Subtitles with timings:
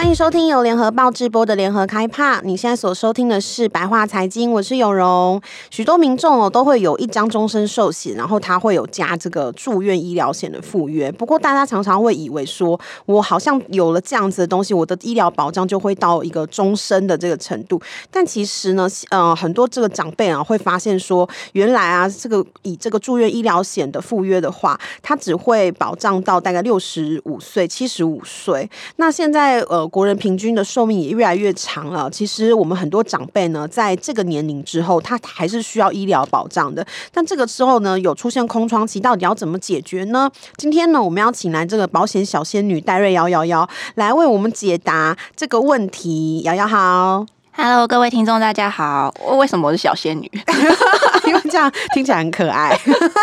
[0.00, 2.40] 欢迎收听由联合报直播的联合开帕。
[2.42, 5.38] 你现在所收听的是白话财经，我是有容。
[5.68, 11.12] 许多民众哦都会有一张终身寿险，然后他会有加这个住院医疗险的附约。
[11.12, 17.78] 不过大家常常会以为说，我好像有了这样子的东西，我的医疗保障就会到一个终身的这个程度。
[18.10, 28.66] 但其实呢，呃，很多这个长辈啊会发现说，原来啊这个以这个住院医疗险的附约的话，它只会保障到大概六十五岁、七十五岁。
[28.96, 29.89] 那现在呃。
[29.90, 32.08] 国人平均的寿命也越来越长了。
[32.10, 36.86] 其实我们很多长辈呢，在这个年龄之后，他还是需要医疗保障的。
[37.12, 40.30] 但这个时候呢，有出现空窗期，到底要怎么解决呢？
[40.56, 46.40] 今天呢，我们要请来这个保险小仙女戴瑞幺幺幺来为我们解答这个问题。
[46.42, 47.39] 瑶瑶好。
[47.62, 49.14] Hello，各位听众，大家好。
[49.22, 50.26] 我为什么我是小仙女？
[51.28, 52.74] 因为这样听起来很可爱，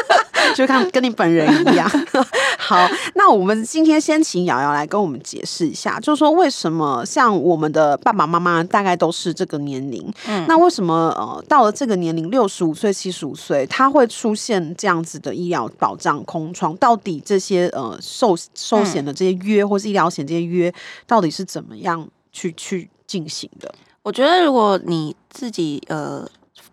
[0.56, 1.90] 就看跟你本人一样。
[2.56, 16.78] 好，那我们今天先请瑶瑶来跟我们解释一下，就是说为什么像我们的爸爸妈妈大概都是这个年龄，嗯，那为什么呃到了这个年龄六十五岁、七十五岁，他会出现这样子的医疗保障空窗？
[16.78, 20.72] 到底这些呃寿寿险的这些约，或是医疗险这些约，
[21.08, 23.74] 到底是怎么样去去进行的？
[24.08, 26.26] 我觉得，如果你自己呃，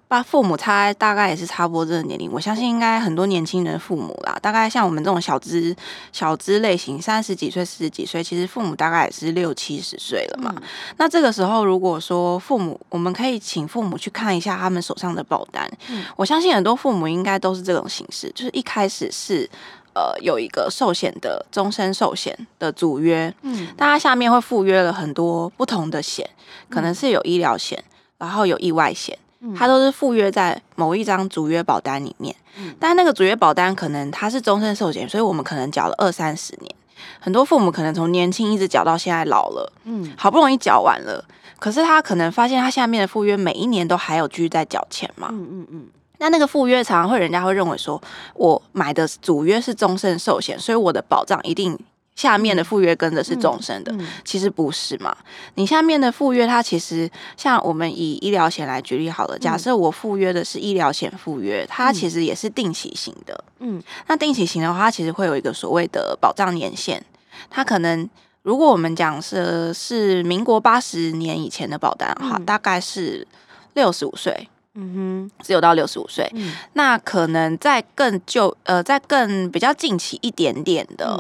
[0.07, 5.75] 把父母差大概也是差不多这个年龄，我相信应该很多年轻人父母啦，大概像我们这种小资
[6.13, 10.55] 小资类型，三十几岁、四十几岁，其实父母大概也是六七十岁了嘛。
[10.57, 10.63] 嗯、
[10.97, 15.69] 那这个时候，如果说父母，我们可以请父母去看一下他们手上的保单。
[15.89, 19.51] 嗯、我相信很多父母应该都是这种形式，就是一开始是。
[19.95, 26.29] 呃，有一个寿险的终身寿险的组约，嗯，但它下面会附约了很多不同的险，
[26.69, 27.83] 可能是有医疗险，
[28.19, 29.17] 然后有意外险，
[29.57, 32.35] 它都是附约在某一张组约保单里面。
[32.59, 36.75] 嗯，但那个组约保单可能它是终身寿险，所以我们可能缴了二三十年，
[37.21, 41.25] 很多父母可能从年轻一直缴到现在老了，嗯，好不容易缴完了，
[41.59, 45.87] 可是他可能发现他下面的附约每一年都还有继续在缴钱嘛，嗯嗯嗯。
[46.19, 48.01] 那那个赴约常常会，人家会认为说，
[48.35, 51.79] 我买的主约是终身寿险，所以我的保障一定
[52.15, 53.93] 下面的赴约跟着是终身的。
[54.25, 55.15] 其实不是嘛？
[55.57, 63.45] 你下面的赴约，它其实像我们以医疗险来举例好了，假设我赴约的是医疗险赴约，它其实也是定期型的。
[63.59, 67.03] 嗯，那定期型的话，它其实会有一个所谓的保障年限，
[67.51, 68.09] 它可能
[68.43, 73.27] 如果我们讲是是民国八十年以前的保单的话，大概是
[73.75, 74.49] 六十五岁。
[74.75, 81.17] 嗯哼，只有到六十五岁，嗯、那可能在更旧呃，在更比较近期一点点的，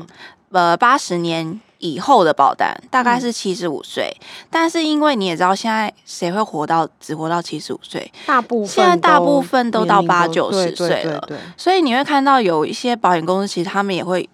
[0.50, 8.12] 嗯、呃，八十年以后的保单大概是七十五岁，嗯、但是因为你也知道，现在谁会活到只活到七十五岁？
[8.26, 14.28] 大部分现在大部分都到八九十岁了，所以你会看到有一些保险公司，其实他们也会。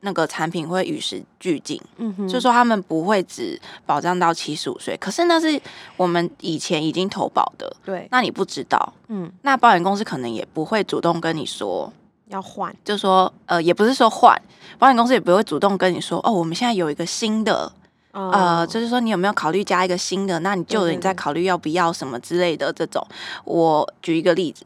[0.00, 5.60] 那个产品会与时俱进，嗯哼，就是说他们不会只保障到七十五岁，可是那是
[5.96, 11.92] 我们以前已经投保的，对，那你不知道，嗯，那保险公司可能也不会主动跟你说
[12.28, 14.40] 要换，就说呃，也不是说换，
[14.78, 17.72] 保险公司也不会主动跟你说，哦，我们现在有一个新的，
[18.12, 20.38] 哦、呃，就是说你有没有考虑加一个新的？
[20.40, 23.04] 那你旧的你再考虑要不要什么之类的这种。
[23.44, 24.64] 我举一个例子，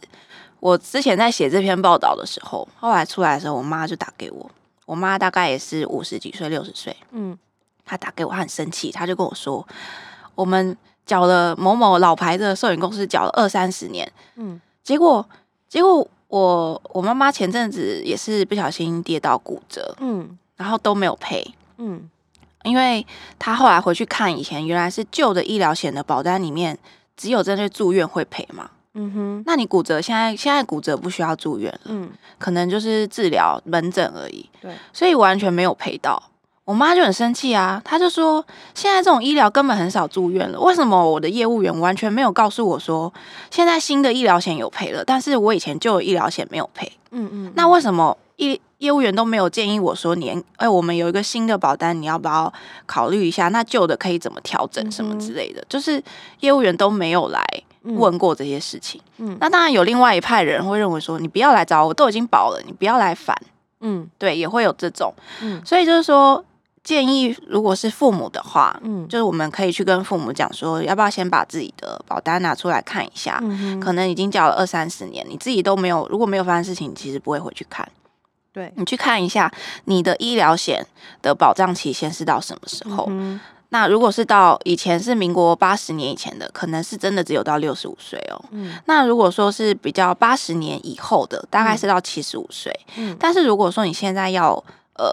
[0.59, 4.51] 我之前在写这篇报道的时候，后来出来的时候，我妈就打给我。
[4.91, 7.39] 我妈大概也是五十几岁、六十岁，嗯，
[7.85, 9.65] 她打给我，她很生气，她就跟我说，
[10.35, 15.25] 我们缴了某某老牌的寿险公司缴了二三十年，嗯，结果
[15.69, 22.11] 结果我我妈妈前阵子也是不小心跌到骨折，嗯，然后都没有赔，嗯，
[22.65, 23.07] 因为
[23.39, 26.77] 她后来回去看以前原来是旧的医疗险的保单里面
[27.17, 28.69] 只有针对住院会赔嘛。
[28.95, 36.21] 嗯哼，那你骨折现在现在骨折不需要住院了，嗯，可能就是治疗门诊而已，对，所以完全没有赔到。
[36.65, 38.45] 我妈就很生气啊，她就说
[38.75, 43.13] 现在这种医疗根本很少住院了，为什么我的业务员完全没有告诉我说
[43.51, 46.91] 现在新的医疗险有赔了，但是我以前旧的医疗险没有赔？
[47.11, 52.53] 嗯，嗯嗯，那为什么业业务员都没有建议我说你哎、欸，我们有一个新的保单，你要不要
[52.87, 53.49] 考虑一下？
[53.49, 55.61] 那旧的可以怎么调整什么之类的？
[55.63, 56.01] 嗯、就是
[56.41, 57.45] 业务员都没有来。
[57.83, 63.37] 问过这些事情，嗯，那当然有另外一派人会认为说，你不要来找我，我都已经保了，你不要来烦，
[63.81, 66.45] 嗯，对，也会有这种，嗯，所以就是说，
[66.85, 77.89] 建议如果是父母的话，嗯，就是我们可以去跟父母讲说，要不要先把自己的保单拿出来看一下，嗯哼，可能已经缴了二三十年，你自己都没有，如果没有发生事情，你其实不会回去看，
[78.53, 79.51] 对，你去看一下
[79.85, 80.87] 你的医疗险
[81.23, 83.07] 的保障期限是到什么时候？
[83.09, 83.41] 嗯、
[83.71, 88.41] 那如果是到以前是民国八十年以前的，可能是真的只有到六十五岁哦。
[88.51, 92.73] 嗯，那如果说是比较八十年以后的，大概是到七十五岁。
[92.97, 94.63] 嗯，但是如果说你现在要
[95.01, 95.11] 呃，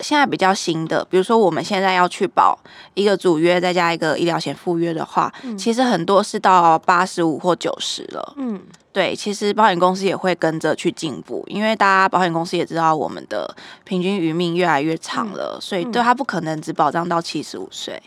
[0.00, 2.58] 现在比较新的，比如说我们现在要去保
[2.92, 8.34] 一个主约，再加一个医疗险附约的话，嗯、其实很多是到八十五或九十了。
[8.36, 8.60] 嗯，
[8.92, 18.02] 对，其实保险公司也会跟着去进步，因为大家保险公司也知道我们的平均余命越来越长了，嗯、所以对他不可能只保障到七十五岁。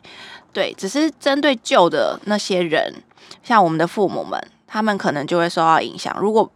[0.51, 2.93] 对，只是针对旧的那些人，
[3.41, 6.15] 像我们的父母们，他们可能就会受到影响。
[6.19, 6.47] 如果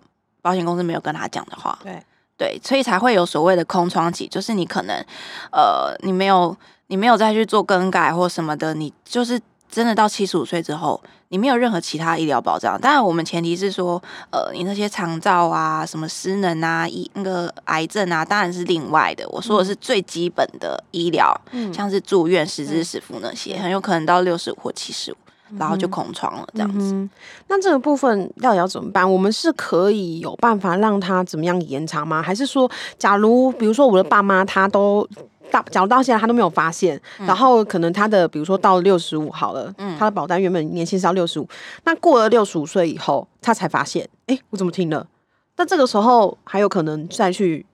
[0.44, 2.00] 保险公司没有跟他讲的话，对。
[2.38, 4.96] 对，所以才会有所谓的空窗期，就是你可能，
[5.52, 6.56] 呃，你没有，
[6.88, 12.80] 你没有再去做更改或什么的，你就是真的到七十五岁之后，你没有任何其他医疗保障。
[12.80, 19.28] 当然，我们前提是说，呃，你那些长照啊、什么失能啊、医那个癌症啊，当然是另外的。
[19.30, 25.16] 我说的是最基本的医疗，嗯，像是住院、实支实付那些，很有可能到六十五或七十五。
[25.58, 27.10] 然后就空窗了，这样子、嗯。
[27.48, 29.10] 那这个部分到底要怎么办？
[29.10, 32.22] 我们是可以有办法让他怎么样延长吗？
[32.22, 35.08] 还是说，假如比如说我的爸妈他都
[35.52, 41.48] 到，假如到现在他都没有发现，嗯、然后可能他的比如说到六十五好了，嗯、他的保单原本年限是要六十五，
[41.86, 45.08] 那过了六十五岁以后，他才发现，哎，我怎么停了？
[45.56, 47.66] 那这个时候还有可能再去。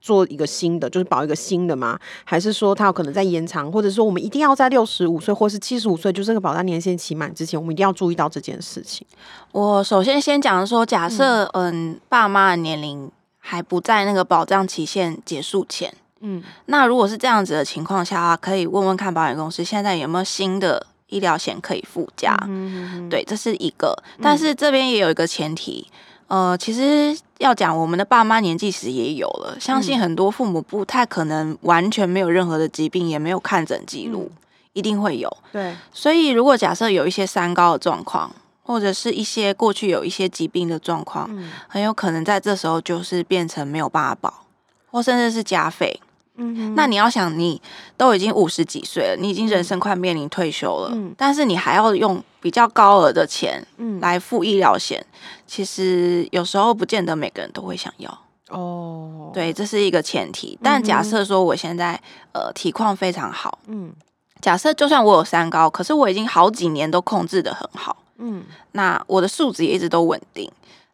[0.00, 1.98] 做一个新的，就是保一个新的吗？
[2.24, 9.06] 还是说他有可能在延长，或者说我们一定要在六十五岁或是七十五岁，就这个保单年限期满之前，我们一定要注意到这件事情。
[9.52, 22.36] 我首先先讲说，假设嗯，嗯，爸妈的年龄还不在那个保障期限结束前，嗯，那如果是这样子的情况下，可以问问看保险公司现在有没有新的医疗险可以附加。
[22.48, 25.86] 嗯，对，这是一个，但是这边也有一个前提。
[26.30, 34.38] 呃，其实要讲我们的爸妈年纪时也有了，相信很多父母不太可能完全没有任何的疾病，也没有看诊记录，嗯、
[34.74, 35.28] 一定会有。
[35.50, 38.32] 对，所以如果假设有一些三高的状况，
[38.62, 44.44] 或者是一些过去有一些疾病的状况，嗯、很有可能在这时候就是变成没有办法保，
[44.92, 46.00] 或甚至是加费。
[46.36, 47.60] 嗯，那你要想，你
[47.96, 55.04] 都已经五十几岁了，你已经人生快面临退休了，嗯，但是你还要用比较高额的钱，嗯，来付医疗险，
[55.46, 58.18] 其实有时候不见得每个人都会想要。
[58.48, 60.58] 哦，对，这是一个前提。
[60.62, 62.00] 但假设说我现在
[62.32, 63.92] 呃体况非常好，嗯，
[64.40, 68.42] 假设就算我有三高，可是我已经好几年都控制的很好，嗯，
[68.72, 70.50] 那我的数值也一直都稳定。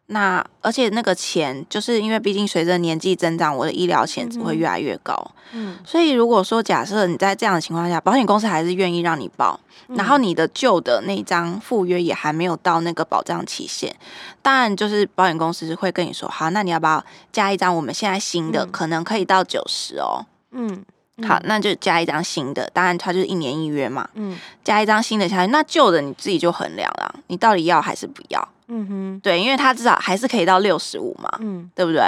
[0.09, 5.31] 那而且那个钱，就是因为毕竟随着年纪增长，我的医疗险只会越来越高。
[5.51, 9.59] 嗯，所以如果说假设你在这样的情况下，保险公司还是愿意让你报，
[9.89, 13.93] 嗯、然后你的旧的那张赴约也还没有到那个保障期限，
[14.41, 20.25] 当然就是保险公司会跟你说，好，那你要不要加一张我们现在新的，嗯、可能可以到九十哦。
[20.51, 20.85] 嗯，
[21.27, 24.07] 好，那就加一张新的，当然它就是一年一约嘛。
[24.13, 28.47] 嗯，加一张新的下去，那旧的你自己就衡量了，你到底要还是不要？
[28.67, 32.01] 嗯哼，对，因为他至少还是可以到六十五嘛，嗯，对不对？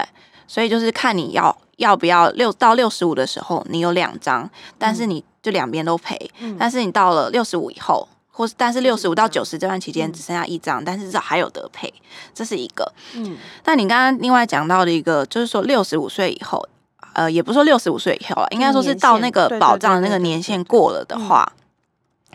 [0.47, 6.29] 所以就是看你要要不要六到六十五的时候，你有两张，但是你就两边都赔。
[6.39, 11.93] 嗯，但是你到了六十五以后，或是但是六十五到九十这段期间只剩下一张，嗯，但是至少还有得赔，
[12.33, 12.91] 这是一个。
[13.13, 16.67] 嗯，但你刚刚另外讲到的一个，就是说六十五岁以后，
[17.13, 21.49] 呃，也不是说六十五岁以后啊，应该说是到那个保障的那个年限过了的话，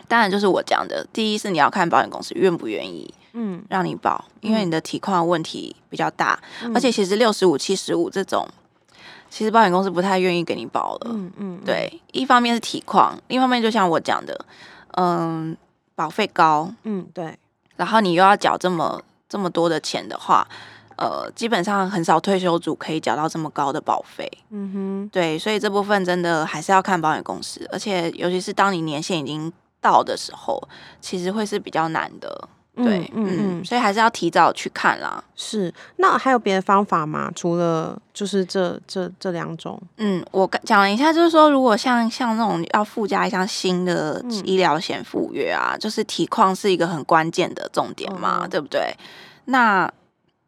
[0.07, 3.13] 当然就是我讲的，第一是你要看保险公司愿不愿意。
[3.37, 8.47] 嗯，让你保，因为你的体况问题比较大，嗯、而且其实六十五、七十五这种，
[9.29, 11.07] 其实保险公司不太愿意给你保了。
[11.11, 11.65] 嗯嗯，嗯。
[11.65, 14.45] 对，一方面是体况，另一方面就像我讲的，
[14.95, 15.55] 嗯，
[15.95, 17.37] 保费高，嗯对，
[17.75, 20.47] 然后你又要缴这么这么多的钱的话，
[20.95, 24.31] 呃，基本上很少退休族可以缴到这么高的保费。
[24.51, 29.51] 嗯哼，对，所以这部分真的还是要看保险公司，而且尤其是当你年限已经
[29.81, 30.61] 到的时候，
[31.01, 32.47] 其实会是比较难的。
[32.75, 35.23] 对，嗯所以还是要提早去看啦。
[35.35, 37.31] 是，那还有别的方法吗？
[37.35, 39.81] 除了就是这这这两种？
[39.97, 48.93] 嗯，我讲了一下，就是说，如果像像那种要附加一项新的医疗险附约啊，嗯、就是体况是一个很关键的重点嘛，嗯、对不对？
[49.45, 49.89] 那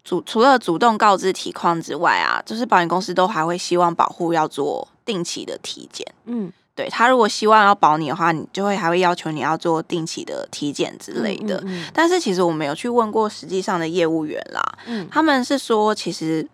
[0.04, 6.06] 主除了主动告知体况之外啊，就是保险公司都还会希望保护要做定期的体检。
[6.26, 6.52] 嗯。
[6.78, 11.58] 对，他如果希望要保你的话，你就会还会要求你要做定期的体检之类的。
[11.62, 16.48] 嗯嗯嗯，但是其实我没有去问过实际上的业务员啦，嗯、他们是说，其实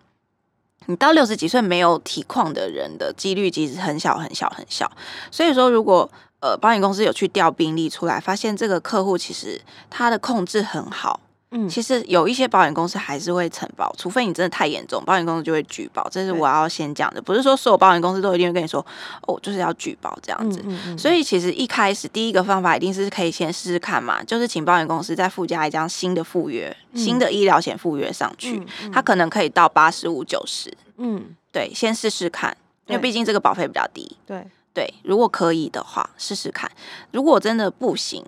[0.86, 4.90] 你到六十几岁没有体况的人的几率其实很小很小很小。
[5.30, 11.20] 所以说，如果呃保险公司有去调病例出来，发现这个客户其实他的控制很好。
[11.56, 16.08] 嗯，其实有一些保险公司还是会承保，除非你真的太严重，保险公司就会拒保。
[16.10, 18.84] 这是我要先讲的，不是说所有保险公司都一定会跟你说，
[19.22, 20.58] 哦，就是要拒保这样子。
[20.64, 20.98] 嗯嗯嗯。
[20.98, 28.60] 所以其实一开始第一个方法一定是可以先试试看嘛，就是请保险公司再附加一张新的附约，嗯、新的医疗险附约上去，
[28.92, 30.76] 它可能可以到八十五、九十。
[30.96, 32.56] 嗯，对，先试试看，
[32.88, 34.16] 因为毕竟这个保费比较低。
[34.26, 36.68] 对对，如果可以的话，试试看。
[37.12, 38.24] 如果真的不行，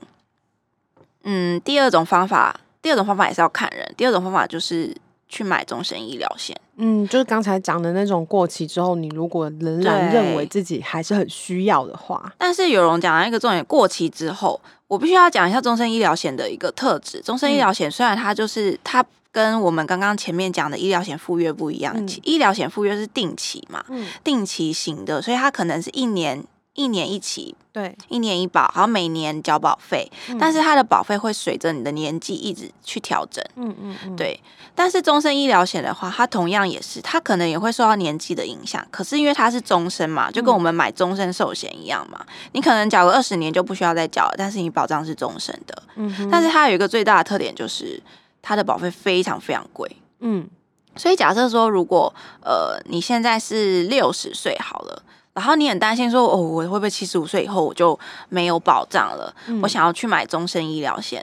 [1.25, 2.61] 嗯，第二种方法。
[2.87, 3.85] 第二种方法也是要看人。
[3.97, 4.97] 第二种方法就是
[5.29, 6.57] 去买终身医疗险。
[6.77, 17.21] 嗯，就是刚才讲的那种过期之后，你如果仍然认为自己还是很需要的话，但是有人讲到一个重点，过期之后，我必须要讲一下终身医疗险的一个特质。
[17.21, 26.45] 终身医疗险虽然它就是它跟我们刚刚前面讲的医疗险附约不一样，嗯、医疗险附约是定期嘛，嗯、定期型的，所以它可能是一年。
[26.77, 34.39] 一年一期，对，一年一保，好，每年缴保费，嗯、但是它的保费会随着你的年纪一直去调整，嗯嗯嗯，对。
[34.75, 47.99] 但是终身医疗险的话，它同样也是，它可能也会受到年纪的影响，可是因为它是终身嘛，就跟我们买终身寿险一样嘛，嗯、你可能缴个二十年就不需要再缴了，但是你保障是终身的，嗯，但是它有一个最大的特点就是
[48.43, 49.91] 它的保费非常非常贵，
[50.21, 50.47] 嗯，
[50.95, 55.03] 所以假设说如果呃你现在是六十岁好了。
[55.37, 57.97] 然后你很担心说，哦，我会不会七十五岁以后我就
[58.31, 59.37] 没有保障了？
[59.49, 61.23] 嗯、我想要去买终身医疗险。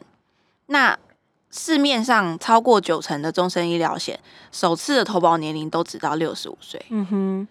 [0.68, 0.96] 那
[1.50, 4.20] 市面上超过九成的终身医疗险，
[4.52, 6.80] 首次的投保年龄都只到六十五岁。
[6.90, 7.48] 嗯哼，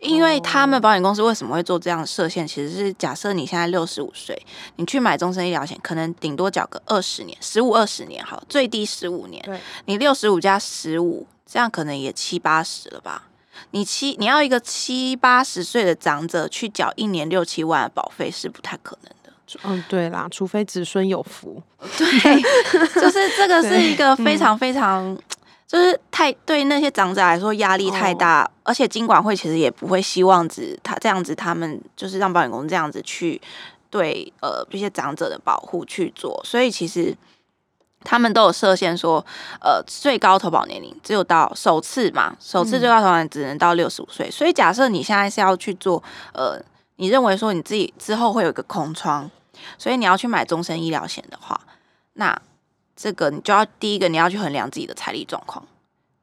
[0.00, 2.44] 因为他们保险公司为什么会做这样的设限？
[2.44, 4.36] 其实是假设你现在六十五岁，
[4.76, 9.40] 你去买终身医疗险，可能顶多缴个二十年，十五二十年，好，最低十五年。
[9.44, 13.28] 对，你六十五加十五，这样可能也七八十了吧？
[13.72, 19.32] 你七，你要一个七八十岁的长者去缴一年六七万的保费是不太可能的。
[19.64, 21.62] 嗯，对啦，除非子孙有福。
[21.98, 22.42] 对，
[23.00, 25.18] 就是这个是一个非常非常，嗯、
[25.66, 33.40] 就是太对那些长者来说压力太大，哦、而且金管会其实也不会希望子他这样子，他们就是让保险公司这样子去
[33.90, 37.16] 对呃这些长者的保护去做，所以其实。
[38.02, 39.24] 他们都有设限，说，
[39.60, 44.28] 呃，最高投保年龄只有到首次嘛，首次最高投保年龄只能到六十五岁。
[44.28, 46.02] 嗯、所以假设你现在是要去做，
[46.32, 46.60] 呃，
[46.96, 49.30] 你认为说你自己之后会有一个空窗，
[49.78, 51.60] 所以你要去买终身医疗险的话，
[52.14, 52.40] 那
[52.96, 55.66] 这个你就要第一个你要去衡量自己的财力状况，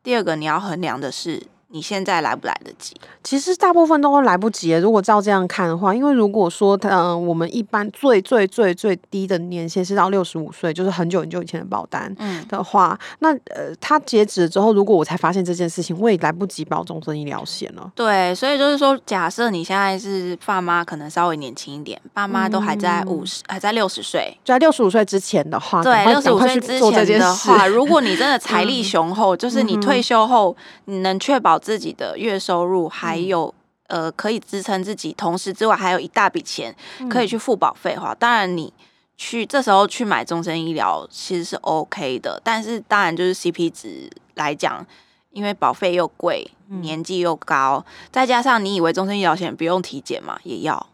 [0.02, 1.48] 第二个你要衡量的是。
[1.70, 2.96] 你现在来不来得及？
[3.24, 4.72] 其实大部分都会来不及。
[4.72, 12.16] 如果照这样看的话，因为如果说，嗯、呃，我们一般最最最最低的年限是到六十五岁，就是很久很久以前的保单
[12.48, 17.92] 的话，嗯、那呃，他截止之后，如果我才发现这件事情，我也来不及保终身医疗险了。
[17.94, 30.56] 对，所以就是说，假设你现在是爸妈，可能稍微年轻一点，爸妈都还在五十、嗯，还在六十岁，在六十五岁之前的话，对，六十五岁之前的话，如果你真的 财力雄厚，嗯、就是你退休后
[30.86, 31.57] 你能确保。
[31.58, 33.54] 自己的月收入还有、
[33.88, 36.76] 嗯、呃可以支撑自己，同时之外还有一大笔钱
[37.10, 38.74] 可以去付保费的话，嗯、当然你
[39.16, 42.40] 去这时候去买终身医疗其实是 OK 的。
[42.44, 44.86] 但是当然就是 CP 值来讲，
[45.32, 50.88] 因为保费又贵，年纪又高，嗯、再加上你以为终身医疗险不用体检嘛，也要。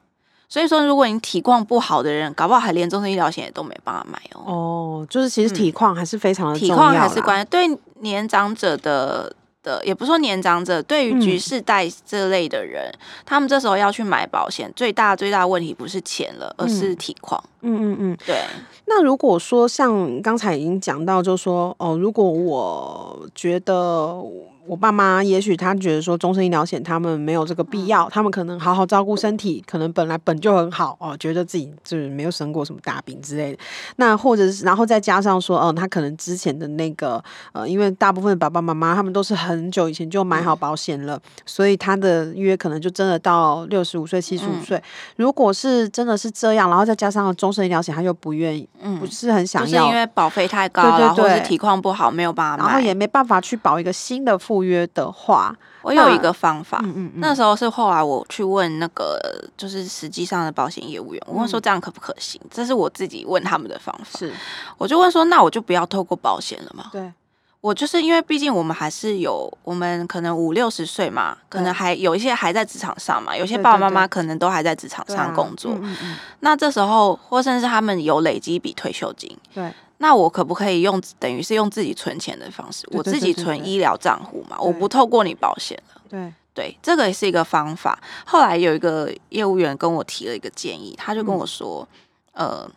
[0.47, 4.43] 所以说，如果你体况不好的人，搞不好还连终身医疗险也都没办法买哦。
[4.45, 7.67] 哦，就是其实体况还是非常体况还是关，对
[8.01, 9.35] 年长者的。
[9.63, 17.41] 的也不说年长者，对于局势贷这类的人，嗯、他们这时候要去买保险，最大最大问题不是钱了，而是体况。
[17.45, 18.37] 嗯嗯嗯嗯，对。
[18.85, 24.23] 那如果说像刚才已经讲到，就是说哦，如果我觉得。
[24.65, 33.57] 我爸妈也许他觉得说终身医疗险他们没有这个必要，他们可能好好照顾身体，可能本来本就很好哦，觉得自己就是没有生过什么大病之类的。
[33.97, 44.81] 那或者是然后再加上说，嗯，他可能之前的那个呃，因为大部分的爸爸妈妈他们都是很久以前就买好保险了，所以他的约可能就真的到六十五岁、七十五岁。
[45.17, 54.33] 如果是真的是这样，然后再加上终身医疗险，他又不愿意，嗯不是很想要，就是因为保费太高了，对对对，或者体况不好，没有办法，然后也没办法去保一个新的。
[54.43, 56.79] 赴约的话，我有一个方法。
[56.83, 59.17] 嗯嗯嗯，那时候是后来我去问那个，
[59.55, 62.41] 就是实际上的保险业务员，我问说这样可不可行？
[62.51, 64.19] 这是我自己问他们的方法。
[64.19, 64.33] 是，
[64.77, 66.89] 我就问说，那我就不要透过保险了嘛？
[66.91, 67.13] 对，
[67.63, 75.71] 我就是因为毕竟我们还是有，我们可能五六十岁嘛，可能还有一些还在职场上嘛，有些爸爸妈妈可能都还在职场上工作。
[75.81, 79.33] 嗯嗯，那这时候，或甚至他们有累积一笔退休金。
[79.53, 79.71] 对。
[79.99, 84.57] 那我可不可以用等于是用自己存钱的方式，我自己存医疗账户嘛？
[84.59, 86.01] 我不透过你保险了。
[86.09, 87.97] 对对，这个也是一个方法。
[88.25, 91.87] 后来有一个业务员跟我提了一个建议，他就跟我说，
[92.33, 92.69] 呃，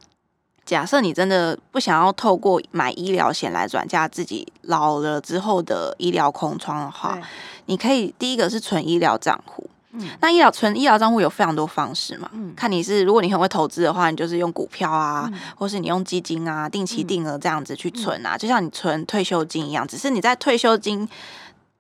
[0.67, 7.19] 假设你真的不想要透过买医疗险来转嫁自己老了之后的医疗空窗的话，
[7.67, 9.71] 你可以第一个是存医疗账户。
[9.93, 12.29] 嗯，那医疗存医疗账户有非常多方式嘛。
[12.35, 21.09] 嗯，看你是如果你很会投资的话，你就是用股票啊，嗯、或是你用基金啊，定期定额这样子去存啊，嗯、就像你存退休金一样，只是你在退休金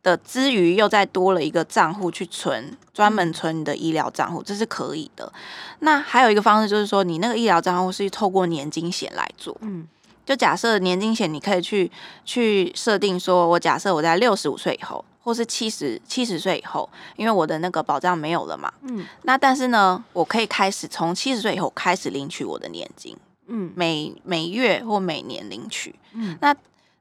[0.06, 5.32] 的之余又再多了一个账户去存，专门存你的医疗账户，这是可以的。
[5.80, 9.56] 那还有一个方式就是说，你那个医疗账户是透过年金险来做。
[9.62, 9.88] 嗯，
[10.24, 11.90] 就假设年金险，你可以去
[12.24, 15.04] 去设定说，我假设我在六十五岁以后。
[15.26, 23.16] 或是七十七十岁以后，因为我的那个保障没有了嘛，嗯，那但是呢，我可以开始从七十岁以后开始领取我的年金，
[23.48, 26.54] 嗯，每每月或每年领取，嗯，那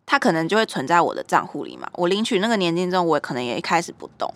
[0.05, 1.89] 它可能就会存在我的账户里嘛。
[1.93, 4.31] 我领取那个年金之后，我可能也一开始不动，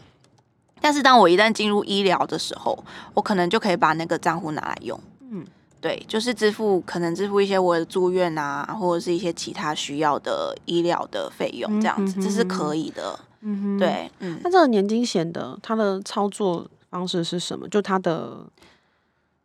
[0.82, 2.78] 但是当我一旦进入医疗的时候，
[3.14, 5.00] 我可能就可以把那个账户拿来用，
[5.32, 5.46] 嗯，
[5.80, 13.20] 对，就是支付可能支付一些我的住院啊，或者是一些其他需要的医疗的费用，这样子，这是可以的。
[13.42, 17.68] 嗯哼，对，嗯，那这个年金险的它的操作方式是什么？
[17.70, 18.38] 就它的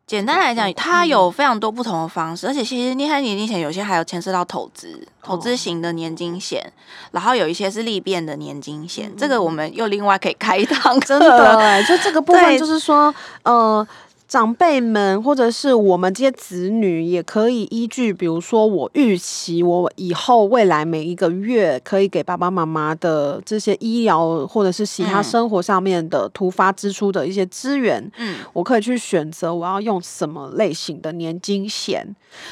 [0.07, 6.73] 简单来讲，它有非常多不同的方式，而且其实你看年金险有些还有牵涉到投资，投资型的年金险，哦、
[7.13, 13.87] 然后有一些是利变的年金险，嗯、这个我们又另外可以开一堂课，真的哎，就这个部分就是说，对呃。
[14.35, 32.05] 长辈们，或者是我们这些子女，也可以依据，比如说我预期我以后未来每一个月可以给爸爸妈妈的这些医疗或者是其他生活上面的突发支出的一些资源，嗯，我可以去选择我要用什么类型的年金险。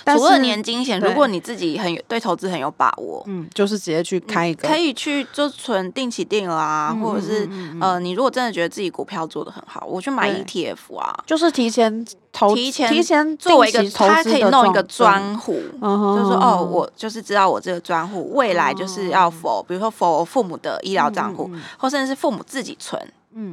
[0.04, 7.48] 除了年金险，如果你自己很有对投资很有把握，嗯，就是直接去开一个，可以去就存定期定额啊，或者是
[7.80, 11.71] 呃，你如果真的觉得自己股票做的很好，我去买 ETF 啊，就是提。
[11.72, 23.00] 提前投，提前提前做一个，他可以弄一个专户，就是说哦，我就是知道我这个专户未来就是要否，比如说否父母的医疗账户，或甚至是父母自己存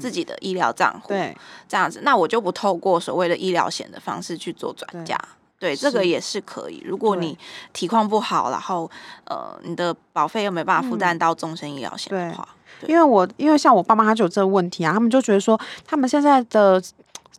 [0.01, 1.33] 自己的医疗账户，对，
[1.67, 5.17] 这样子，那我就不透过所谓的医疗险的方式去做转嫁，
[5.57, 6.83] 对，这个也是可以。
[6.85, 7.37] 如果你
[7.71, 8.89] 体况不好，然后
[9.25, 12.47] 呃，你的保费又没办法负担到终身医疗险的话，
[12.87, 16.81] 因为我因为像我爸妈他就有这个问题啊，他们就觉得说他们现在的。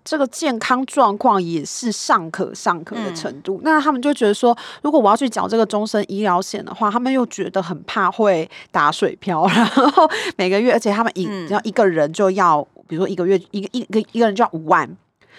[0.05, 14.97] 这个健康状况也是尚可尚可的程度，嗯、那他们就觉得说，如果我要去缴这个终身医疗险的话，他们又觉得很怕会打水漂， 然后每个月，而且他们一要、嗯、一个人就要，比如说一个月一个一个一个人就要五万。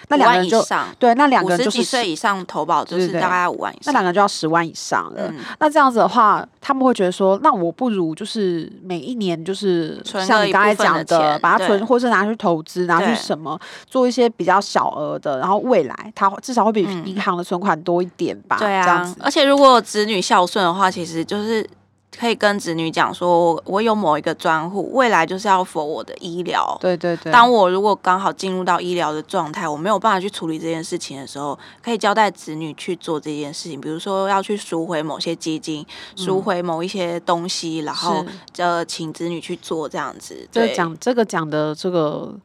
[0.07, 0.65] 那两个人就
[0.99, 5.27] 对，那两个人就是几岁以上投保就是大概五万以上，那两个人就要十万以上了。
[5.29, 18.57] 嗯、那这样子的话，他们会觉得说，那我不如就是每一年就是像你刚才讲的，把它存，或是拿去投资，拿去什么做一些比较小额的，然后未来它至少会比银行的存款多一点吧？
[18.59, 19.15] 对啊，这样子。
[19.19, 21.67] 而且如果子女孝顺的话，其实就是。
[22.17, 26.77] 可以跟子女讲说，我有某一个专户，未来就是要 for 我的医疗。
[26.81, 27.31] 对对对。
[27.31, 33.79] 当我如果刚好进入到医疗的状态，我没有办法去处理这件事情的时候，可以交代子女去做这件事情。
[33.79, 38.25] 比如说要去赎回某些基金，赎回某一些东西，嗯、然后
[38.57, 40.47] 呃，请子女去做这样子。
[40.51, 42.35] 这讲这个讲的这个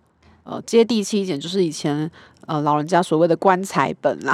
[0.44, 2.10] 呃接地气一点，就是以前。
[2.46, 4.32] 呃，老人家所谓的棺材本啦，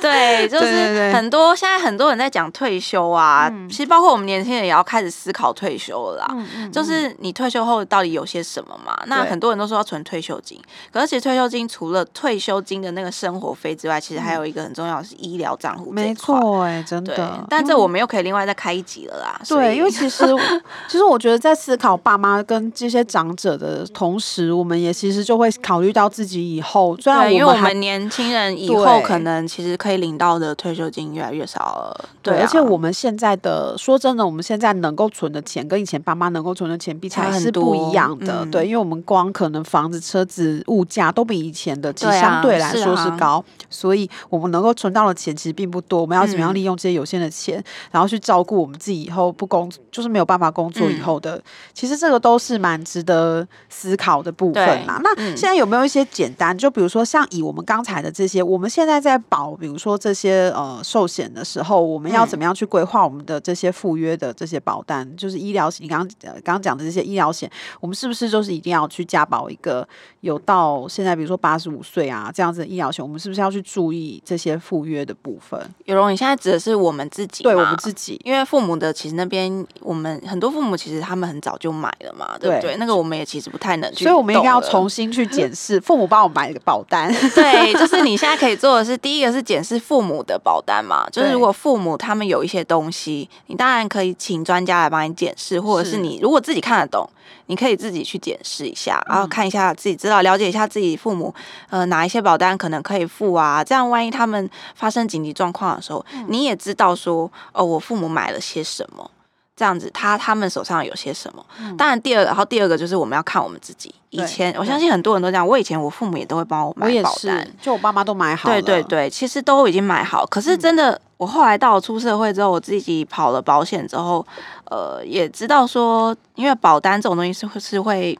[0.00, 6.36] 对， 就是很多现在很多人在讲退休啊，其实包括我们年轻人也要开始思考退休了啦。
[6.72, 9.00] 就是你退休后到底有些什么嘛？
[9.06, 10.60] 那很多人都说要存退休金，
[10.92, 15.92] 可是其实退休金除了退休金的那个生活费之外，其实还有一个很重要的是医疗账户。
[15.92, 17.46] 没错，哎，真的。
[17.48, 19.40] 但这我们又可以另外再开一集了啦。
[19.48, 20.24] 对，因为其实
[20.90, 26.96] 其实我觉得在思考爸妈跟这些长者的同时，我们也其实就会考虑到自己以后。
[27.04, 32.04] 对，因为我们年轻人以后可能其实可以领到的退休金越来越少了。
[32.22, 38.46] 对，而且我们现在的说真的，我们现在能够存的钱跟以前爸妈能够存的钱比起来是不一样的。
[38.46, 46.00] 对，因为我们光可能房子、车子、物价都比以前的其实相对来说是高，所以我们能够存到的钱其实并不多。
[46.00, 51.40] 我们要怎么样利用这些有限的钱，然后去照顾我们自己以后不工就是没有办法工作以后的，
[51.72, 55.00] 其实这个都是蛮值得思考的部分啦。
[55.02, 57.24] 那现在有没有一些简单，就比如说像。
[57.30, 65.08] 以我们刚才的这些，我们现在在保，比如说这些呃寿险的时候，我们要怎么样去规划我们的这些赴约的这些保单？
[65.08, 69.88] 嗯、就是医疗险，你刚刚刚刚讲的这些医疗险，我们是不是就是一定要去加保一个
[70.20, 73.02] 有到现在，比如说八十五岁啊这样子的医疗险？
[73.02, 75.58] 我们是不是要去注意这些赴约的部分？
[75.86, 77.42] 有容，你现在指的是我们自己？
[77.42, 82.74] 对，我们自己，因为父母的其实那边，我们很多父母其实他们很早就买了嘛，对不对？
[82.74, 87.12] 对，那个我们也其实不太能去，所以我们应该要重新去检视父母帮我买一个保单。
[87.34, 97.08] 对，就是你现在可以做的是，第一个是检视父母的保单嘛，就是如果父母他们有一些东西，你当然可以请专家来帮你检视，或者是你如果自己看得懂，
[97.46, 101.34] 你可以自己去检视一下，然后看一下自己知道了解一下自己父母
[101.70, 109.10] 呃哪一些保单可能可以付啊，这样万一他们发生紧急状况的时候，你也知道说哦，我父母买了些什么。
[109.56, 111.44] 这样子，他他们手上有些什么？
[111.60, 113.94] 嗯、当然，第二，然后第二个就是我们要看我们自己。
[114.10, 118.60] 以前我相信很多人都这样，我以前我父母也都会帮我买保单，就我爸妈都买好了。
[118.60, 120.26] 对对对，其实都已经买好。
[120.26, 124.26] 可是真的，嗯、我后来到了出社会之后，我自己跑了保险之后，
[124.70, 128.18] 呃，也知道说，因为保单这种东西是是会。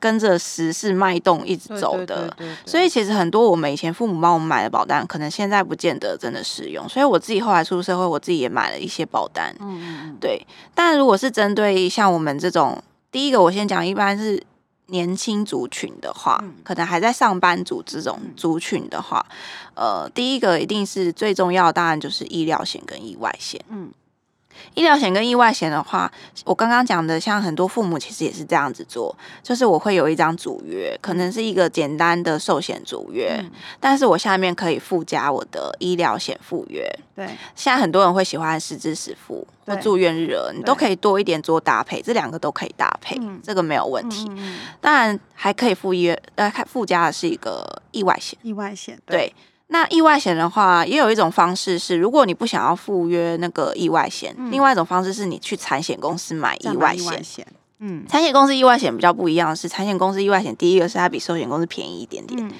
[0.00, 2.34] 跟着时事脉动一直走的，
[2.64, 6.88] 所以其实很多我们以前父母帮我们买的保单，可能现在不见得真的适用。
[6.88, 9.54] 所以我自己后来出社会，我自己也买了一些保单。
[9.60, 10.44] 嗯，对。
[10.74, 12.82] 但如果是针对像我们这种，
[13.12, 14.42] 第一个我先讲，一般是
[14.86, 19.24] 年轻族群的话，可能还在上班族这种族群的话，
[19.74, 23.60] 呃，第一个一定是最重要的，当然就是医疗险跟意外险。
[23.68, 23.90] 嗯。
[24.74, 26.10] 医疗险跟意外险的话，
[26.44, 36.88] 我刚刚讲的，像很多父母其实也是这样子做，就是我会有一张主约，可能是一个简单的寿险主约，嗯、但是我下面可以附加我的医疗险附约。
[37.14, 44.26] 对，现在很多人会喜欢实支实付或住院日额，你都可以多一点做搭配，这两个都可以搭配，嗯、这个没有问题。
[44.30, 48.38] 嗯、当然还可以附约，呃，附加的是一个意外险。
[48.42, 49.18] 意外险，对。
[49.18, 49.34] 对
[49.72, 57.46] 那意外险的话，也有一种方式是，如果你不想要赴约那个意外险，嗯、另外一种方式是你去产险公司买意外险。
[57.78, 62.52] 嗯，产险公司意外险比较不一样的是，产险公司意外险第一个是它比寿险公司便宜一点点，嗯、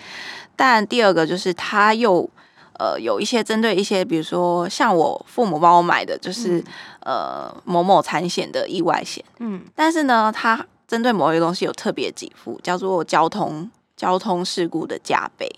[0.55, 2.31] 但第二个就是它又
[2.79, 6.61] 呃有一些针对一些，比如说像我父母帮我买的，就是、
[7.01, 15.51] 嗯、呃某某产险的意外险，嗯，但是呢，它针对某一个东西有特别给付，叫做交通交通事故的加倍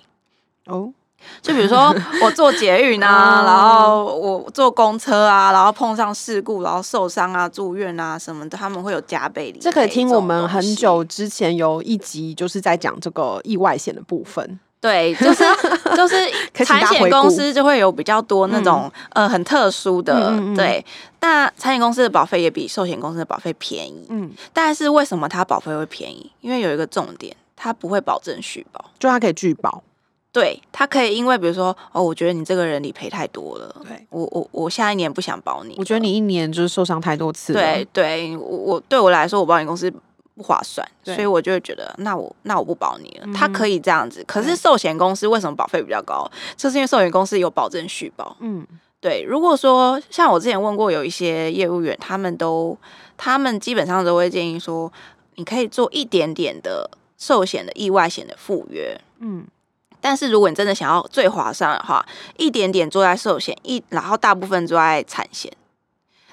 [0.65, 0.95] 哦。
[1.41, 9.59] 就比如说我坐捷运啊， 然后我坐公车啊，然后碰上事故，然后受伤啊、住院啊什么的，他们会有加倍理赔。
[9.61, 14.61] 这可以听我们很久之前有一集，就是在讲这个意外险的部分。
[14.81, 15.45] 对，就是
[15.97, 16.17] 就是
[16.65, 20.85] 产险公司就会有比较多那种、嗯、呃很特殊的，嗯嗯对。
[21.21, 24.33] 那产险公司的保费也比寿险公司的保费便宜，嗯。
[24.53, 26.33] 但是为什么它保费会便宜？
[26.41, 29.85] 因为有一个重点，它不会保证续保，就它可以拒保。
[30.33, 35.75] 对，他可以，因为比如说，哦，我觉得你这个人理赔太多了，对我我我下一年不想保你。
[35.77, 37.61] 我觉得你一年就是受伤太多次了。
[37.61, 43.27] 对对，我我对我来说，我保险公司不划算，所以我就会觉得，那我那我不保你了。
[43.27, 46.27] 嗯、他可以这样子，可是寿险公司为什么保费比较高？
[46.57, 48.35] 就是因为寿险公司有保证续保。
[48.41, 48.67] 嗯，
[49.03, 49.23] 对。
[49.23, 52.75] 如果说像我之前问过有一些业务员，他们都
[53.19, 54.91] 他们基本上都会建议说，
[55.35, 58.99] 你可以做一点点的寿险的意外险的赴约。
[59.19, 59.45] 嗯。
[60.03, 62.05] 但是如果你真的想要最划算的话，
[62.37, 65.51] 一点点做在寿险，一然后大部分做在产险。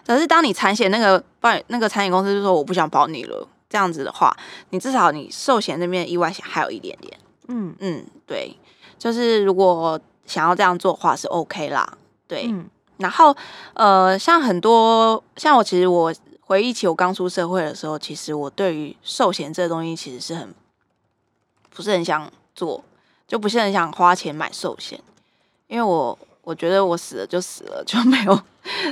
[0.05, 4.35] 可是当你产险那个保那个产险公司就说我不想保你了，这样子的话，
[4.71, 7.15] 你至少你寿险那边意外险还有一点点。
[7.47, 8.57] 嗯嗯，对，
[8.97, 11.97] 就是如果想要这样做的话是 OK 啦。
[12.27, 13.35] 对，嗯、然后
[13.75, 20.53] 呃，像很多像我其实我回忆起我刚出社会的时候，其实我对于寿险这东西其实是很
[21.69, 22.83] 不是很想做。
[23.29, 24.99] 就不是很想花钱买寿险，
[25.67, 28.41] 因为我我觉得我死了就死了，就没有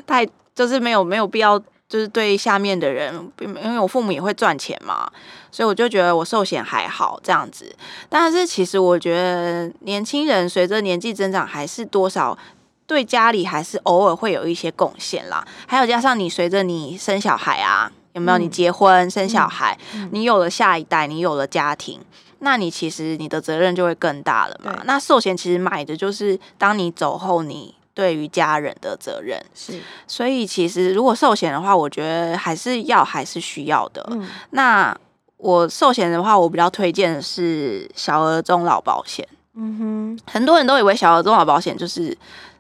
[0.06, 0.24] 太
[0.54, 1.58] 就是没有没有必要，
[1.90, 5.12] 就是对下面的人，因为我父母也会赚钱嘛，
[5.52, 7.76] 所以我就觉得我寿险还好这样子。
[8.10, 12.38] 但是其实我觉得年轻人随着年纪增长，还是多少
[12.86, 15.44] 对家里还是偶尔会有一些贡献啦。
[15.66, 18.38] 还有加上你随着你生小孩啊，有没有？
[18.38, 19.76] 你结婚生小孩，
[20.12, 22.00] 你有了下一代，你有了家庭。
[22.40, 24.82] 那你其实你的责任就会更大了嘛。
[24.86, 29.44] 那寿险其实买的就是当你走后，你对于家人的责任。
[29.56, 34.06] 是，所以其实如果寿险的话，我觉得还是要还是需要的。
[34.12, 34.96] 嗯、那
[35.38, 39.28] 我寿险的话，我比较推荐的是小额中老保险。
[39.56, 42.16] 嗯哼，很多人都以为小额中老保险就是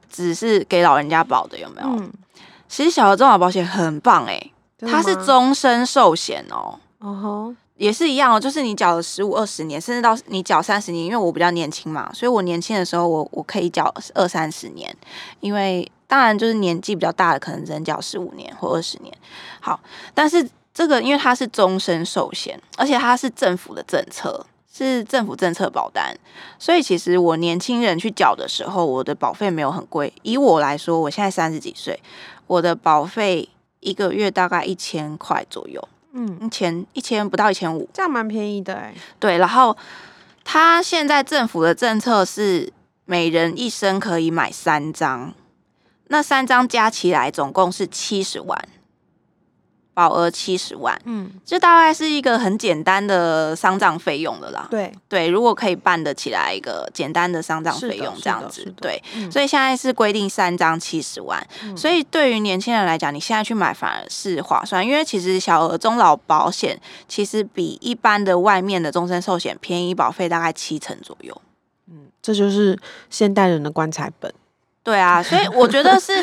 [0.09, 1.87] 只是给老人家保的，有没有？
[1.87, 2.11] 嗯、
[2.67, 4.51] 其实小额中老保险很棒哎、欸，
[4.87, 6.79] 它是终身寿险哦。
[6.99, 7.55] 哦吼。
[7.77, 14.95] 也是一样哦，就是你缴了十五二十年，甚至到你缴三十年，因为我比较年轻嘛，所以我年轻的时候我我可以缴二三十年，
[15.39, 19.13] 因为当然就是年纪比较大的可能只能缴十五年或二十年。
[19.59, 19.79] 好，
[20.13, 26.17] 但是这个因为它是终身寿险，而且它是政府的政策，是政府政策保单，
[26.57, 30.11] 所以其实我年轻人去缴的时候，我的保费没有很贵。
[30.23, 31.99] 以我来说，我现在三十几岁，
[32.47, 33.49] 我的保费
[33.81, 35.87] 一个月大概一千块左右。
[36.19, 38.91] 嗯，一千一千不到一千五，这样蛮便宜的哎。
[39.19, 39.77] 对，然后
[40.43, 42.73] 他现在政府的政策是
[43.05, 45.31] 每人一生可以买三张，
[46.07, 48.67] 那三张加起来总共是七十万。
[49.97, 54.67] 保额七十万，嗯，这大概是一个很简单的丧葬费用的啦。
[54.69, 71.41] 对对，如果可以办得起来一个简单的丧葬费用这样子，对、嗯，所以现在是规定三张七十万、嗯，所以对于年轻人来讲，你现在去买反而是划算，因为其实小额终老保险其实比一般的外面的终身寿险便宜保费大概七成左右。
[71.89, 72.77] 嗯，这就是
[73.09, 74.31] 现代人的棺材本。
[74.83, 76.13] 对啊，所以我觉得是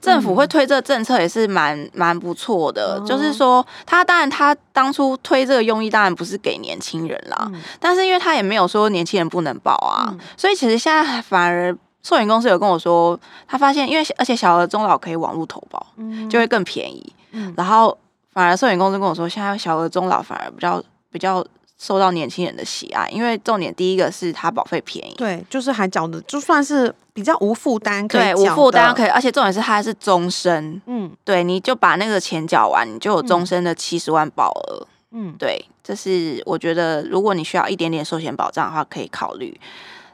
[0.00, 2.98] 政府会推这个政策也是蛮蛮不错的。
[2.98, 17.12] 嗯、就是说，他当然他当初推这个用意当然不是给年轻人啦、嗯，但是因为他也没有说年轻人不能保啊、嗯，所以其实现在反而寿险公司有跟我说，他发现因为而且小额终老可以网络投保、嗯，就会更便宜。
[17.32, 17.96] 嗯、然后
[18.32, 20.82] 反而寿险公司跟我说，现在小额终老反而比较
[21.12, 21.44] 比较。
[21.82, 39.58] 受到年轻人的喜爱，因为重点第一个是它保费便宜，对，就是还缴的就算是比较无负担，对，无负担可以，而且重点是它还是终身，嗯，对，你就把那个钱缴完，你就有终身的七十万保额，嗯，对，这是我觉得如果你需要一点点寿险保障的话，可以考虑。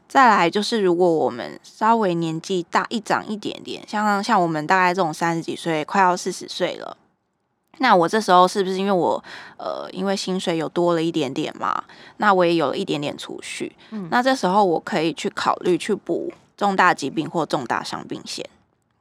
[0.09, 6.97] 再来就是如果我们稍微年纪大一长一点点，像像我们大概这种三十几岁，快要四十岁了。
[7.79, 9.23] 那我这时候是不是因为我
[9.59, 11.85] 呃，因为薪水有多了一点点嘛？
[12.17, 13.75] 那我也有了一点点储蓄。
[13.91, 18.49] 嗯，那这时候我可以去考虑去补重大疾病或重大伤病险，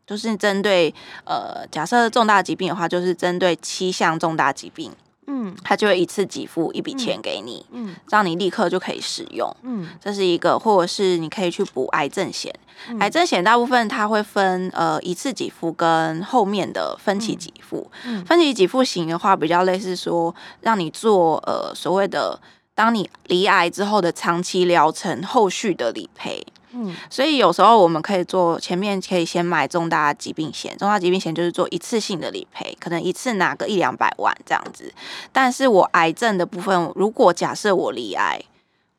[0.05, 4.91] 就是针对呃，假设重大疾病的话，就是针对七项重大疾病。
[5.27, 12.53] 嗯，他就会一次给付一笔钱给你，嗯，让你立刻就可以使用，嗯，这是一个，或者是你可以去补癌症险，
[12.89, 22.39] 嗯，癌症险大部分它会分呃一次给付跟后面的分期给付，嗯，分期给付型的话比较类似说让你做呃所谓的
[22.73, 26.45] 当你离癌之后的长期疗程后续的理赔。
[26.77, 34.93] 嗯，所以有时候我们可以做前面可以先买重大疾病险，重大疾病险就是做一次性的理赔，可能一次拿个一两百万这样子。
[35.31, 38.41] 但是我癌症的部分，如果假设我罹癌，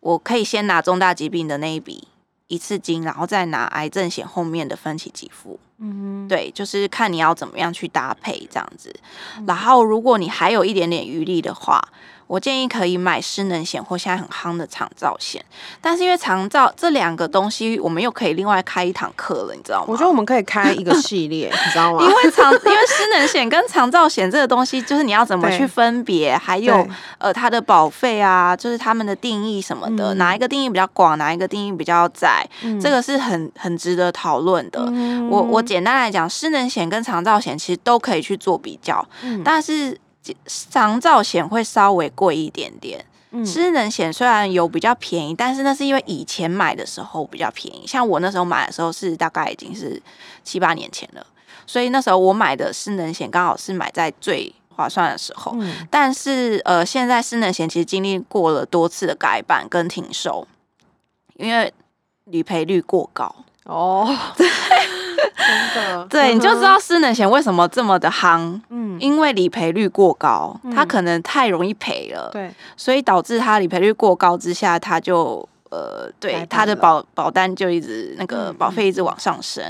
[0.01, 2.09] 我可以先拿重大疾病的那一笔
[2.47, 5.61] 一次金，然后再拿癌症险后面的分期给付。
[5.79, 8.95] 嗯，对，就是看你要怎么样去搭配这样子。
[9.47, 11.87] 然后如果你还有一点点余力的话。
[12.27, 15.45] 我建议可以买失能险或现在很夯的长照险，
[15.81, 19.87] 但是因为长照这两个东西，我们又可以另外开一堂课了，你知道吗？
[19.89, 22.03] 我觉得我们可以开一个系列， 你知道吗？
[22.03, 26.87] 因为长，因为失能险跟长照险这个东西，就是你要怎么去分别，还有
[27.19, 34.85] 呃它的保费啊，就是他们的定义什么的，嗯、哪一个定义比较广，哪一个定义比较窄，嗯、这个是很很值得讨论的。
[34.89, 39.97] 嗯、我我简单来讲，失能险跟长照险其实都可以去做比较，嗯、但是。
[40.71, 43.05] 长照险会稍微贵一点点，
[43.45, 47.87] 失能险虽然有比较便宜，但是那是因为以前买的时候比较便宜。
[47.87, 50.01] 像我那时候买的时候是大概已经是
[50.43, 51.27] 七八年前了，
[51.67, 55.53] 所以那时候我买的失能险刚好是买在最划算的时候。
[55.61, 60.47] 嗯、但是呃，现在失能险其实经历过了多次的改版跟停售，
[61.37, 61.73] 因为
[62.25, 63.35] 理赔率过高
[63.65, 64.17] 哦。
[64.37, 64.47] 对。
[65.17, 79.65] 真的，对，你就知道失能险为什么这么的夯，嗯，因为理赔率过高，它可能太容易赔了，对，所以导致它理赔率过高之下，它就呃，对，它的保保单就一直那个保费一直往上升，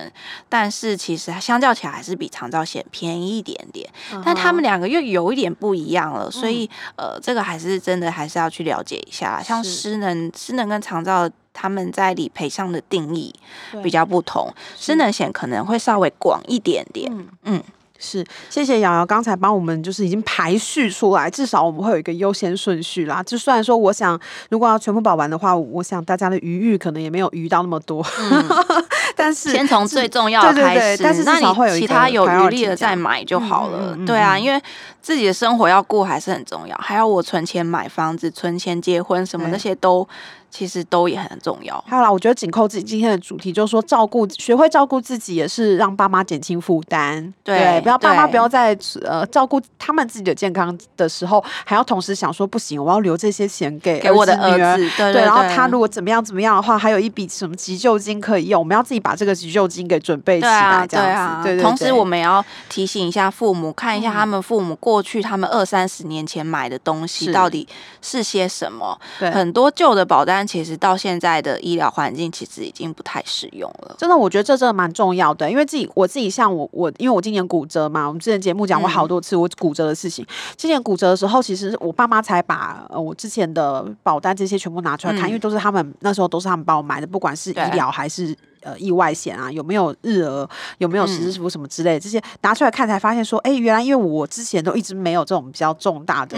[0.48, 3.88] 但是其实它相较起来还是比长照险便宜一点点，
[4.24, 11.28] 但他们两个又有一点不一样了，所以呃，这个还是真的还是要去了解一下，像失能失能跟长照。
[11.56, 13.34] 他们在理赔上的定义
[13.82, 17.10] 比较不同，失能险可能会稍微广一点点。
[17.10, 17.62] 嗯，嗯
[17.98, 23.22] 是，谢谢瑶瑶刚才帮我们就是已经排序出来，至少我们会有一个优先顺序啦。
[23.22, 28.06] 就虽然说，我想如果要全部保完的话，我想大家的余裕可能也没有余到那么多。
[28.18, 28.44] 嗯
[29.16, 33.94] 但是先从最重要的开始，对对对，但是至少会有其他有余力的再买就好了。
[33.94, 34.60] 嗯嗯嗯、对啊，因为
[35.00, 40.06] 自己的生活要过还是很重要，还要我存钱买房子、存钱结婚什么那些都。
[40.50, 41.82] 其实都也很重要。
[41.86, 47.32] 还有啦，我觉得紧扣自己今天的主题，就是说照顾，学会照顾自己，也是让爸妈减轻负担。
[47.42, 54.82] 对，不要爸妈不要在呃照顾他们自己的健康的时候，还要同时想说不行，我要留这些钱给给我的儿子。
[54.82, 60.86] 对，对，对，对，然后他如果怎么样怎么样的话，还有一笔什么急救金可以用，我们要自己把这个急救金给准备起来。
[60.86, 60.96] 这样子。
[60.96, 67.66] 对啊，对，对，对，同时我们也要提醒一下父母，看一下他们父母过去他们二三十年前买的东西到底
[68.00, 68.98] 是些什么。
[69.18, 70.35] 对，很多旧的保单。
[70.36, 73.94] 单其实到现在的医疗环境其实已经不太适用了。
[73.98, 80.22] 真的，我觉得这真的蛮重要的，因为自己我自己像我我，因为我今年骨折嘛，我们之前节目讲过好多次我骨折的事情。
[80.24, 96.36] 嗯、今年骨折的时候，其实我爸妈才把呃我之前的保单这些全部拿出来看，嗯、因为都是他们那时候都是他们帮我买的，不管是医疗还是呃意外险啊，有没有日额，有没有实支实付什么之类的，嗯、这些拿出来看才发现说，哎，原来因为我之前都一直没有这种比较重大的。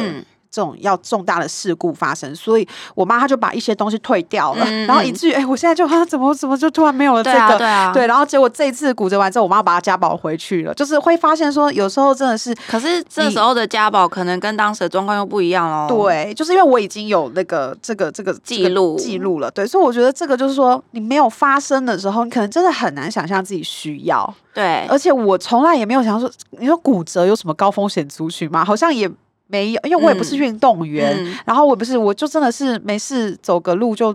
[0.49, 15.87] 嗯这种要重大的事故发生，所以我妈她就把一些东西退掉了，嗯、然后以至于哎，我现在就啊，怎么怎么就突然没有了这个，对，啊对，啊、对，然后结果这一次骨折完之后，我妈把它家保回去了，就是会发现说，有时候真的是，可是这时候的家保可能跟当时的状况又不一样哦。
[15.87, 24.35] 对，就是因为我已经有那个这个这个记录记录了，对，所以我觉得这个就是说，你没有发生的时候，你可能真的很难想象自己需要。
[24.55, 28.65] 对，而且我从来也没有想说，你说骨折有什么高风险族群吗？
[28.65, 29.09] 好像也。
[29.49, 34.15] 没有，因为我也不是运动员，嗯嗯、然后我不是，我就真的是没事走个路就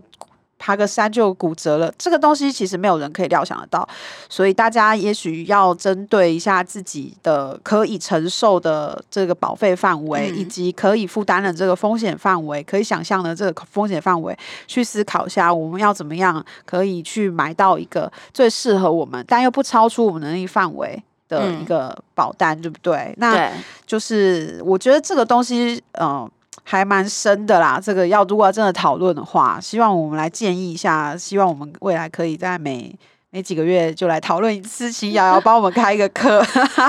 [0.59, 1.91] 爬个山就骨折了。
[1.97, 3.89] 这个东西其实没有人可以料想得到，
[4.29, 21.03] 所以大家也许要针对一下自己的可以承受的这个保费范围，嗯、以及可以负担的这个风险范围，可以想象的这个风险范围，去思考一下我们要怎么样可以去买到一个最适合我们，但又不超出我们能力范围。
[21.29, 23.13] 的一个保单，嗯、对不对？
[23.17, 23.51] 那
[23.85, 26.31] 就是我觉得这个东西，嗯、呃，
[26.63, 27.79] 还蛮深的啦。
[27.81, 32.93] 这个要如果要真的讨论的话，希望我们来建议一下，希望我们未来可以在每
[33.31, 36.43] 每几个月就来讨论一次，请瑶瑶帮我们开一个课。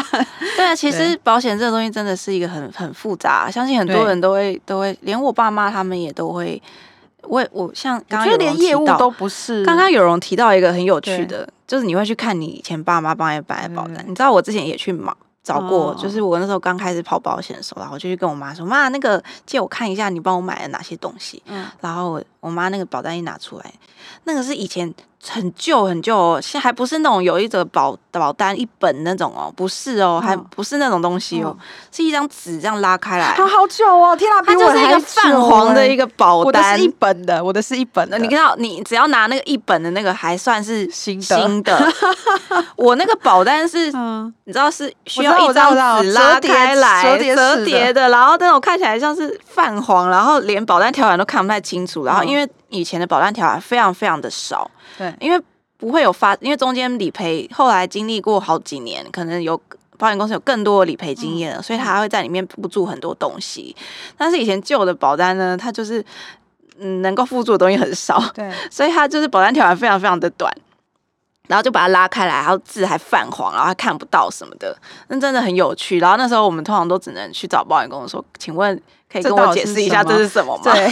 [0.57, 6.61] 对啊，其实保险这个东西真的是一个很很复杂，相信很多人都会都会，连我爸妈他们也都会。
[7.29, 9.65] 我我像刚刚有人提到，连业务都不是。
[9.65, 14.05] 刚刚有人提到一个很有趣的，就是你会去看你以前爸妈帮你买的保单。
[14.07, 23.73] 你知道我之前也去忙找过，就是我那时候刚开始跑保险的时候，然后我就去跟我妈说：“妈，那个借我看一下，你帮我买了哪些东西。”嗯，然后我我妈那个保单一拿出来，
[24.25, 24.93] 那个是以前。
[25.29, 31.57] 很旧很旧哦，现在还不是那种有一则保保单一本那种哦，不是哦，还不是那种东西哦，
[31.91, 33.35] 是一张纸这样拉开来。
[33.37, 38.19] 它好久哦，天啊，它就是一个泛黄的一个保单，我的是一本的，我的是一本的。
[38.19, 41.93] 你看到你只要拿那个一本的那个还算是新的，新的。
[42.77, 43.91] 我那个保单是，
[44.45, 54.71] 你知道是需要一张纸拉开来折叠的，然后那种看起来像是泛黄，然后连保单条款都看不太清楚，然后因为以前的保单条款非常非常的少。
[54.99, 55.41] 对，因为
[55.77, 59.61] 不会有发，因为中间理赔后来经历过好几年，可能有
[59.99, 63.75] 保险公司有更多的理赔经验所以他还会在里面附注很多东西。
[64.17, 66.05] 但是以前旧的保单呢，它就是
[66.79, 70.53] 嗯能够附注的东西很少，对， 所以它就是保单条款非常非常的短，
[71.49, 74.77] 然后就把它拉开来，然后字还泛黄，然后还看不到什么的，
[75.09, 75.99] 那真的很有趣。
[75.99, 78.81] 然后那时候我们通常都只能去找保险公司说，请问。
[79.15, 80.63] 可以跟我解释一下这是什么吗？
[80.65, 80.91] 对，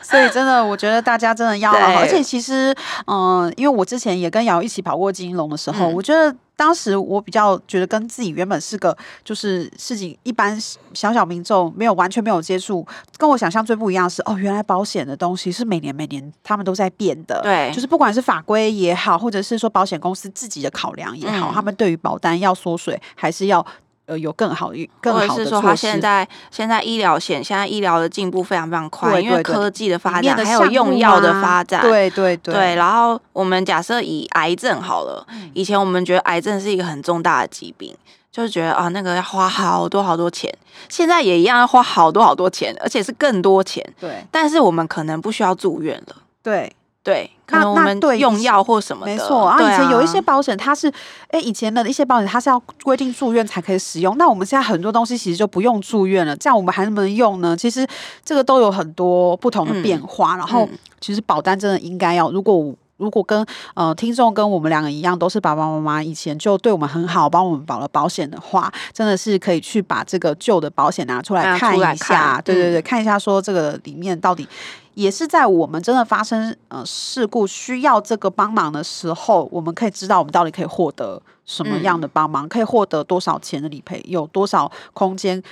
[0.00, 2.72] 所以真的，我觉得大家真的要， 而且其实，
[3.06, 10.56] 嗯、呃，因为我之前也跟瑶一起跑过金龙的时候，嗯、我觉得当时我比较觉得跟自己原本是个就是事情一般
[10.92, 12.86] 小小民众没有完全没有接触，
[13.18, 23.66] 跟我想象最不一样的是哦，原来保险的东西是每年每年他们都在变的，对，就是不管是法规也好，或者是说保险公司自己的考量也好，嗯、他们对于保单要缩水还是要。
[24.06, 25.44] 呃，有更好、更好的措施。
[25.44, 31.80] 是说，他现在现在医疗险，现在医疗的进步非常非常快，对对对，因为科技的发展，还有用药的发展。
[31.82, 32.54] 对对对。
[32.54, 37.96] 对，然后我们假设以癌症好了，以前我们觉得癌症是一个很重大的疾病，
[38.30, 40.52] 就是觉得啊，那个要花好多好多钱。
[40.88, 43.82] 现在也一样要花好多好多钱，而且是更多钱。
[43.98, 44.24] 对。
[44.30, 46.16] 但是我们可能不需要住院了。
[46.42, 46.70] 对。
[47.02, 49.60] 对，可能我们用药或什么的，没错啊。
[49.60, 50.90] 以前有一些保险，它是，
[51.28, 54.16] 哎，以前的一些保险，它是要规定住院才可以使用。
[54.16, 57.56] 那我们现在很多东西其实就不用住院了，这样我们还能不能用呢？
[57.56, 57.86] 其实
[58.24, 60.36] 这个都有很多不同的变化。
[60.36, 60.68] 嗯、然后，
[61.00, 62.74] 其实保单真的应该要，如果
[63.04, 72.40] 如果跟呃听众跟我们两个一样，都是爸爸妈妈以前就对我们很好，帮我们保了保险的话，真的是可以去把这个旧的保险拿出来看一下。
[72.40, 74.48] 对对对，看一下说这个里面到底。
[74.94, 85.42] 也是在我们真的发生呃事故需要这个帮忙的时候，我们可以知道我们到底可以获得什么样的帮忙，可以获得多少钱的理赔，有多少空间。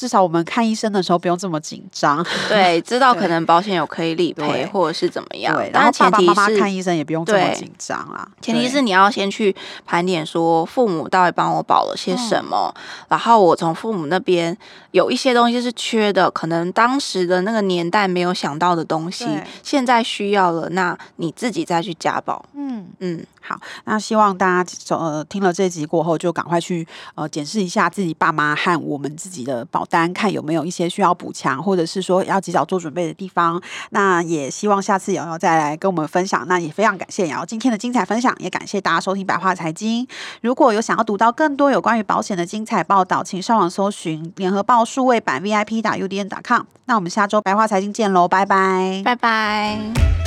[0.00, 5.54] 至少我们看医生的时候不用这么紧张，对，知道 可能保险有可以理赔或者是怎么样。
[5.54, 8.26] 对，然后爸爸妈妈看医生也不用这么紧张啊。
[8.40, 14.56] 前提是你要先去盘点说父母到底帮我保了些什么，嗯、然后我从父母那边
[14.92, 19.28] 有一些东西是缺的，可能当时的那个年代没有想到的东西，
[19.62, 22.42] 现在需要了，那你自己再去加保。
[22.54, 29.86] 嗯嗯，好，那希望大家呃听了这集过后就赶快去呃检视一下自己爸妈和我们自己的保。
[29.90, 33.60] 单，看有没有一些需要补强，或者是说要及早做准备的地方。
[33.90, 36.46] 那也希望下次瑶瑶再来跟我们分享。
[36.46, 40.06] 那也非常感谢瑶瑶今天的精彩分享，也感谢大家收听百话财经。
[40.40, 46.62] 如果有想要读到更多有关于保险的精彩报道，请上网搜寻联合报数位版 VIP 打 UDN 打 com。
[46.84, 50.19] 那我们下周百话财经见喽，拜拜，拜拜。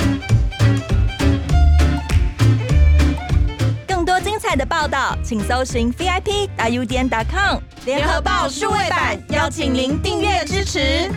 [4.14, 11.10] 多精彩的报道，请搜寻 VIP iu 点 com 联合报数位版，邀请您订阅支持。